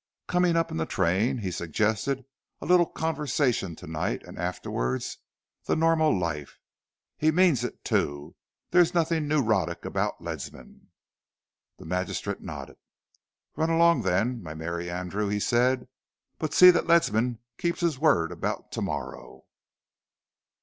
Coming 0.27 0.55
up 0.55 0.71
in 0.71 0.77
the 0.77 0.87
train, 0.87 1.37
he 1.37 1.51
suggested 1.51 2.25
a 2.59 2.65
little 2.65 2.87
conversation 2.87 3.75
to 3.75 3.85
night 3.85 4.23
and 4.23 4.39
afterwards 4.39 5.19
the 5.65 5.75
normal 5.75 6.11
life. 6.17 6.57
He 7.19 7.29
means 7.29 7.63
it, 7.63 7.85
too. 7.85 8.33
There's 8.71 8.95
nothing 8.95 9.27
neurotic 9.27 9.85
about 9.85 10.19
Ledsam." 10.19 10.87
The 11.77 11.85
magistrate 11.85 12.41
nodded. 12.41 12.77
"Run 13.55 13.69
along, 13.69 14.01
then, 14.01 14.41
my 14.41 14.55
merry 14.55 14.89
Andrew," 14.89 15.27
he 15.27 15.39
said, 15.39 15.87
"but 16.39 16.55
see 16.55 16.71
that 16.71 16.87
Ledsam 16.87 17.37
keeps 17.59 17.81
his 17.81 17.99
word 17.99 18.31
about 18.31 18.71
to 18.71 18.81
morrow." 18.81 19.45